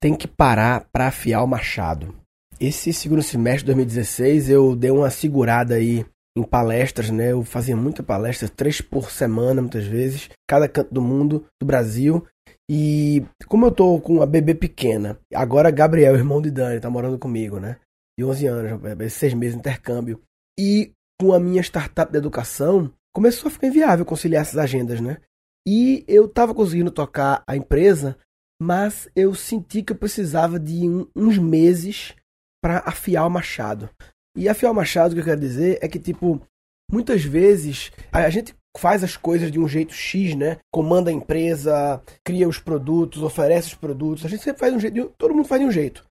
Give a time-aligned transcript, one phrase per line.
[0.00, 2.14] tem que parar para afiar o machado.
[2.58, 6.04] Esse segundo semestre de 2016 eu dei uma segurada aí
[6.36, 7.32] em palestras, né?
[7.32, 12.26] Eu fazia muita palestra, três por semana, muitas vezes, cada canto do mundo, do Brasil.
[12.70, 17.18] E como eu tô com uma bebê pequena, agora Gabriel, irmão de Dani, tá morando
[17.18, 17.76] comigo, né?
[18.18, 20.20] De 11 anos, seis meses de intercâmbio.
[20.58, 25.18] E com a minha startup de educação, começou a ficar inviável conciliar essas agendas, né?
[25.66, 28.16] E eu tava conseguindo tocar a empresa,
[28.60, 32.14] mas eu senti que eu precisava de um, uns meses
[32.62, 33.88] para afiar o machado.
[34.36, 36.40] E afiar o machado, o que eu quero dizer é que, tipo,
[36.92, 40.58] muitas vezes a gente faz as coisas de um jeito X, né?
[40.70, 44.24] Comanda a empresa, cria os produtos, oferece os produtos.
[44.24, 46.04] A gente sempre faz um jeito, todo mundo faz de um jeito.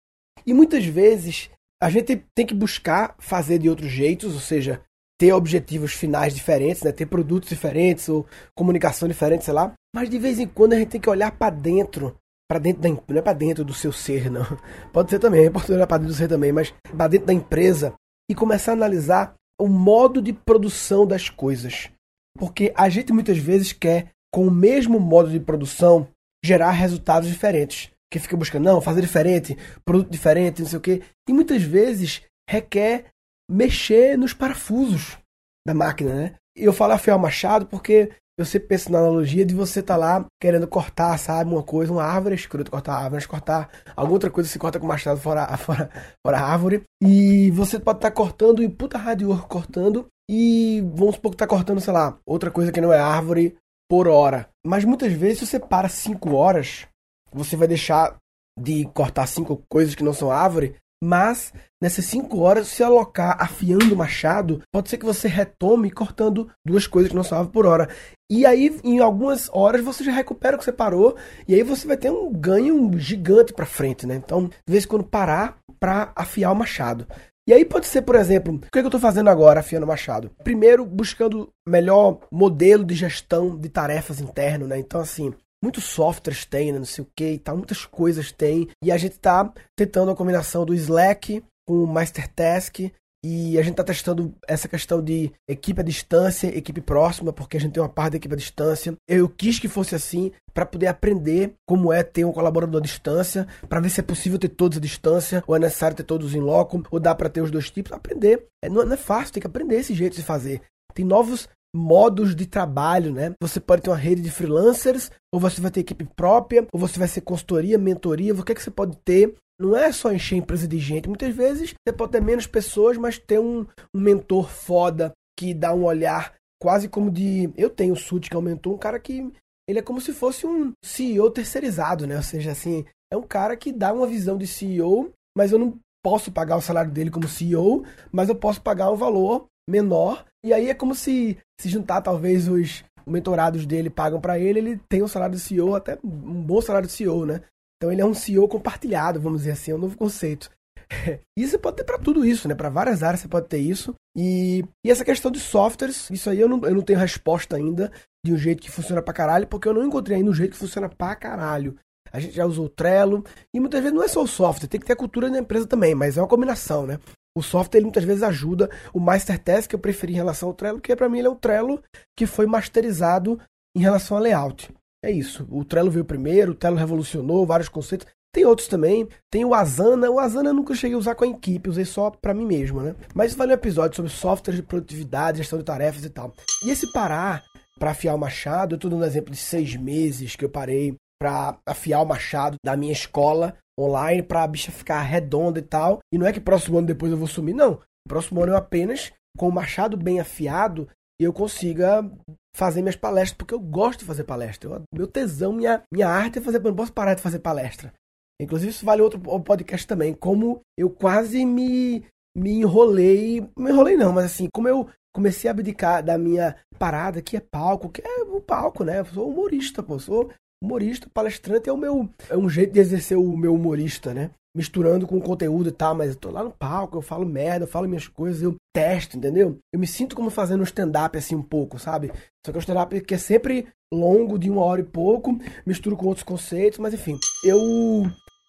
[0.46, 1.50] E muitas vezes
[1.82, 4.82] a gente tem que buscar fazer de outros jeitos, ou seja,
[5.18, 6.92] ter objetivos finais diferentes, né?
[6.92, 8.26] Ter produtos diferentes ou
[8.56, 9.74] comunicação diferente, sei lá.
[9.94, 12.18] Mas de vez em quando a gente tem que olhar para dentro
[12.50, 14.44] para dentro da não é para dentro do seu ser, não.
[14.92, 17.34] Pode ser também, é importante olhar para dentro do ser também, mas para dentro da
[17.34, 17.94] empresa
[18.30, 21.92] e começar a analisar o modo de produção das coisas.
[22.38, 26.08] Porque a gente muitas vezes quer, com o mesmo modo de produção,
[26.44, 27.92] gerar resultados diferentes.
[28.12, 31.04] Que fica buscando, não, fazer diferente, produto diferente, não sei o quê.
[31.28, 33.06] E muitas vezes requer
[33.50, 35.20] mexer nos parafusos
[35.68, 36.36] da máquina, né?
[36.56, 40.66] Eu falo o machado porque eu sempre penso na analogia de você tá lá querendo
[40.66, 44.50] cortar, sabe, uma coisa, uma árvore, escroto cortar a árvore, mas cortar alguma outra coisa
[44.50, 45.90] se corta com machado fora, fora,
[46.26, 46.84] fora a árvore.
[47.04, 50.08] E você pode estar tá cortando e puta radio cortando.
[50.32, 53.58] E vamos supor que está cortando, sei lá, outra coisa que não é árvore
[53.90, 54.48] por hora.
[54.66, 56.88] Mas muitas vezes, se você para 5 horas,
[57.34, 58.16] você vai deixar
[58.58, 63.94] de cortar cinco coisas que não são árvore mas nessas 5 horas, se alocar afiando
[63.94, 67.90] o machado, pode ser que você retome cortando duas coisas que não são por hora.
[68.30, 71.16] E aí, em algumas horas, você já recupera o que você parou,
[71.48, 74.16] e aí você vai ter um ganho gigante para frente, né?
[74.16, 77.08] Então, de vez em quando, parar para afiar o machado.
[77.48, 79.90] E aí pode ser, por exemplo, o que, é eu estou fazendo agora, afiando o
[79.90, 80.30] machado?
[80.44, 84.78] Primeiro, buscando melhor modelo de gestão de tarefas interno, né?
[84.78, 85.34] Então, assim,
[85.64, 88.70] muitos softwares têm, né, não sei o que e tal, muitas coisas tem.
[88.84, 92.92] E a gente está tentando a combinação do Slack com o MasterTask.
[93.22, 97.60] E a gente está testando essa questão de equipe à distância, equipe próxima, porque a
[97.60, 98.96] gente tem uma parte da equipe à distância.
[99.06, 103.46] Eu quis que fosse assim para poder aprender como é ter um colaborador à distância,
[103.68, 106.40] para ver se é possível ter todos à distância, ou é necessário ter todos em
[106.40, 107.92] loco, ou dá para ter os dois tipos.
[107.92, 108.48] Aprender.
[108.64, 110.62] É, não é fácil, tem que aprender esse jeito de fazer.
[110.94, 113.34] Tem novos modos de trabalho, né?
[113.42, 116.98] Você pode ter uma rede de freelancers, ou você vai ter equipe própria, ou você
[116.98, 119.36] vai ser consultoria, mentoria, o que é que você pode ter?
[119.60, 121.10] Não é só encher a empresa de gente.
[121.10, 125.74] Muitas vezes você pode ter menos pessoas, mas ter um, um mentor foda que dá
[125.74, 127.52] um olhar quase como de.
[127.58, 129.32] Eu tenho o Sud, que é um cara que.
[129.68, 132.16] Ele é como se fosse um CEO terceirizado, né?
[132.16, 135.78] Ou seja, assim, é um cara que dá uma visão de CEO, mas eu não
[136.04, 140.26] posso pagar o salário dele como CEO, mas eu posso pagar um valor menor.
[140.44, 144.82] E aí é como se se juntar talvez os mentorados dele pagam para ele, ele
[144.88, 147.42] tem um salário de CEO, até um bom salário de CEO, né?
[147.78, 150.50] Então ele é um CEO compartilhado, vamos dizer assim, é um novo conceito.
[151.38, 152.56] E você pode ter para tudo isso, né?
[152.56, 153.94] Para várias áreas você pode ter isso.
[154.18, 157.92] E, e essa questão de softwares, isso aí eu não, eu não tenho resposta ainda
[158.26, 160.58] de um jeito que funciona pra caralho, porque eu não encontrei ainda um jeito que
[160.58, 161.78] funciona pra caralho.
[162.12, 164.80] A gente já usou o Trello, e muitas vezes não é só o software, tem
[164.80, 167.00] que ter a cultura da empresa também, mas é uma combinação, né?
[167.40, 168.70] O software ele muitas vezes ajuda.
[168.94, 171.82] O MasterTask eu preferi em relação ao Trello, que para mim ele é o Trello
[172.16, 173.40] que foi masterizado
[173.76, 174.70] em relação ao layout.
[175.04, 175.48] É isso.
[175.50, 178.06] O Trello veio primeiro, o Trello revolucionou vários conceitos.
[178.34, 179.08] Tem outros também.
[179.32, 180.12] Tem o Asana.
[180.12, 182.82] O Asana eu nunca cheguei a usar com a equipe, usei só para mim mesmo,
[182.82, 182.96] né?
[183.16, 186.34] Mas vale um episódio sobre softwares de produtividade, gestão de tarefas e tal.
[186.66, 187.44] E esse parar
[187.80, 190.96] para afiar o machado, eu tô dando um exemplo de seis meses que eu parei
[191.18, 196.00] para afiar o machado da minha escola online para a bicha ficar redonda e tal.
[196.14, 197.80] E não é que próximo ano depois eu vou sumir, não.
[198.08, 200.88] Próximo ano eu apenas, com o machado bem afiado,
[201.20, 202.10] eu consiga
[202.56, 204.70] fazer minhas palestras, porque eu gosto de fazer palestra.
[204.70, 206.58] Eu, meu tesão, minha, minha arte é fazer.
[206.58, 207.94] Eu não posso parar de fazer palestra.
[208.42, 210.14] Inclusive, isso vale outro podcast também.
[210.14, 212.06] Como eu quase me,
[212.36, 213.42] me enrolei.
[213.58, 217.42] Me enrolei, não, mas assim, como eu comecei a abdicar da minha parada, que é
[217.42, 219.00] palco, que é o palco, né?
[219.00, 220.00] Eu sou humorista, pô.
[220.00, 222.10] Sou humorista, palestrante é o meu.
[222.30, 224.32] É um jeito de exercer o meu humorista, né?
[224.56, 227.68] Misturando com conteúdo e tal, mas eu tô lá no palco, eu falo merda, eu
[227.68, 229.58] falo minhas coisas, eu testo, entendeu?
[229.72, 232.12] Eu me sinto como fazendo um stand-up assim um pouco, sabe?
[232.46, 235.96] Só que é um stand-up que é sempre longo, de uma hora e pouco, misturo
[235.96, 237.18] com outros conceitos, mas enfim.
[237.44, 237.60] Eu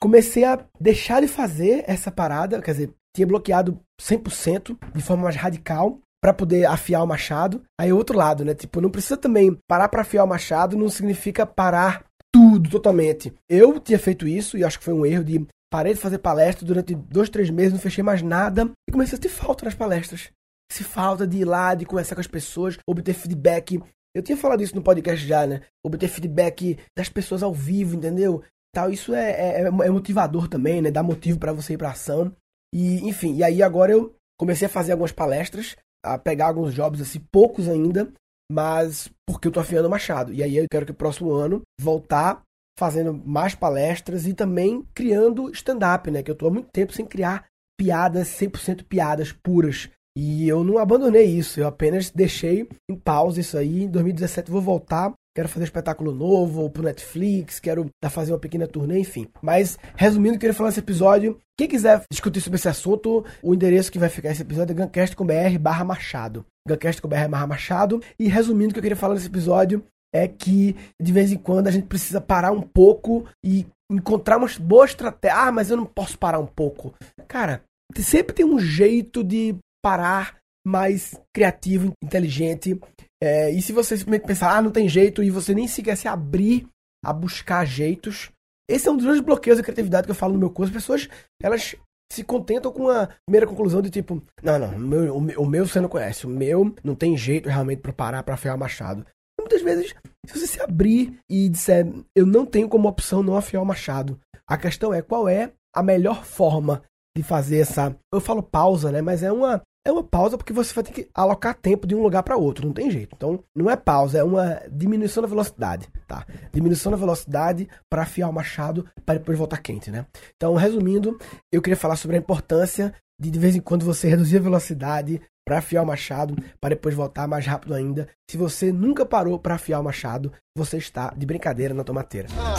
[0.01, 5.37] comecei a deixar de fazer essa parada, quer dizer, tinha bloqueado 100% de forma mais
[5.37, 7.63] radical para poder afiar o machado.
[7.79, 8.55] Aí outro lado, né?
[8.55, 13.33] Tipo, não precisa também parar para afiar o machado, não significa parar tudo totalmente.
[13.49, 16.67] Eu tinha feito isso e acho que foi um erro de parei de fazer palestra
[16.67, 20.31] durante dois, três meses, não fechei mais nada e comecei a sentir falta nas palestras.
[20.71, 23.81] Se falta de ir lá, de conversar com as pessoas, obter feedback.
[24.15, 25.63] Eu tinha falado isso no podcast já, né?
[25.85, 28.43] Obter feedback das pessoas ao vivo, entendeu?
[28.75, 30.91] Tal, isso é, é, é motivador também, né?
[30.91, 32.35] Dá motivo para você ir pra ação.
[32.73, 37.01] E, enfim, e aí agora eu comecei a fazer algumas palestras, a pegar alguns jobs,
[37.01, 38.13] assim, poucos ainda,
[38.51, 40.33] mas porque eu tô afiando o machado.
[40.33, 42.43] E aí eu quero que o próximo ano voltar
[42.79, 46.23] fazendo mais palestras e também criando stand-up, né?
[46.23, 47.45] Que eu tô há muito tempo sem criar
[47.79, 49.91] piadas, 100% piadas puras.
[50.17, 53.85] E eu não abandonei isso, eu apenas deixei em pausa isso aí.
[53.85, 58.67] Em 2017 vou voltar quero fazer um espetáculo novo pro Netflix, quero fazer uma pequena
[58.67, 59.29] turnê, enfim.
[59.41, 61.39] Mas, resumindo, queria falar nesse episódio.
[61.59, 65.59] Quem quiser discutir sobre esse assunto, o endereço que vai ficar esse episódio é gancast.com.br
[65.61, 66.45] barra machado.
[66.67, 68.03] gancast.com.br barra machado.
[68.19, 71.69] E resumindo, o que eu queria falar nesse episódio é que, de vez em quando,
[71.69, 75.39] a gente precisa parar um pouco e encontrar uma boa estratégia.
[75.39, 76.95] Ah, mas eu não posso parar um pouco.
[77.29, 77.63] Cara,
[77.97, 80.37] sempre tem um jeito de parar
[80.67, 82.79] mais criativo, inteligente
[83.23, 86.09] é, e se você simplesmente pensar, ah, não tem jeito, e você nem sequer se
[86.09, 86.67] abrir
[87.05, 88.31] a buscar jeitos,
[88.69, 90.71] esse é um dos grandes bloqueios da criatividade que eu falo no meu curso.
[90.71, 91.09] As pessoas,
[91.43, 91.75] elas
[92.13, 95.81] se contentam com a primeira conclusão de tipo, não, não, o meu, o meu, você
[95.81, 99.07] não conhece, o meu não tem jeito realmente para parar para afiar o machado.
[99.39, 99.95] E muitas vezes,
[100.27, 104.19] se você se abrir e disser, eu não tenho como opção não afiar o machado,
[104.47, 106.83] a questão é qual é a melhor forma
[107.17, 107.97] de fazer essa.
[108.13, 109.01] Eu falo pausa, né?
[109.01, 112.03] Mas é uma é uma pausa porque você vai ter que alocar tempo de um
[112.03, 113.15] lugar para outro, não tem jeito.
[113.17, 116.27] Então, não é pausa, é uma diminuição da velocidade, tá?
[116.53, 120.07] Diminuição da velocidade para afiar o machado para depois voltar quente, né?
[120.37, 121.19] Então, resumindo,
[121.53, 125.21] eu queria falar sobre a importância de de vez em quando você reduzir a velocidade
[125.47, 128.09] para afiar o machado, para depois voltar mais rápido ainda.
[128.31, 132.29] Se você nunca parou para afiar o machado, você está de brincadeira na tomateira.
[132.39, 132.55] Ah,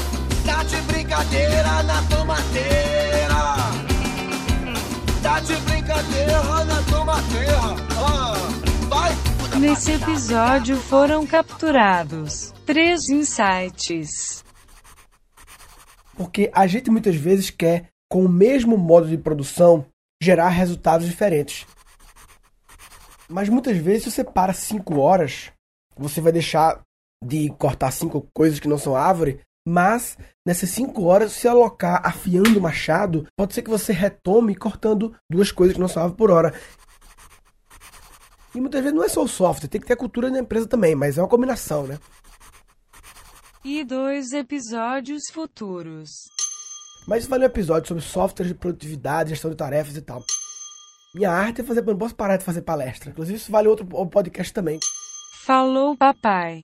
[0.46, 3.91] tá de brincadeira na tomateira.
[5.46, 7.58] De brincadeira na tomateira.
[7.98, 8.34] Ah,
[8.90, 9.60] vai.
[9.60, 14.44] Nesse episódio foram capturados três insights.
[16.16, 19.86] Porque a gente muitas vezes quer, com o mesmo modo de produção,
[20.22, 21.66] gerar resultados diferentes.
[23.28, 25.52] Mas muitas vezes, se você para 5 horas,
[25.98, 26.82] você vai deixar
[27.24, 32.58] de cortar cinco coisas que não são árvore mas nessas 5 horas, se alocar afiando
[32.58, 36.54] o machado, pode ser que você retome cortando duas coisas que não são por hora.
[38.54, 40.68] E muitas vezes não é só o software, tem que ter a cultura da empresa
[40.68, 41.98] também, mas é uma combinação, né?
[43.64, 46.26] E dois episódios futuros.
[47.08, 50.24] Mas vale um episódio sobre software de produtividade, gestão de tarefas e tal.
[51.14, 51.84] Minha arte é fazer.
[51.84, 53.10] Não posso parar de fazer palestra.
[53.10, 54.80] Inclusive, isso vale outro podcast também.
[55.44, 56.62] Falou, papai.